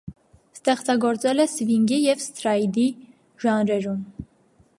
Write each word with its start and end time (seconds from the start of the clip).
Ստեղծագործել 0.57 1.43
է 1.45 1.47
սվինգի 1.51 2.01
և 2.07 2.25
սթրայդի 2.25 2.87
ժանրերում։ 3.45 4.03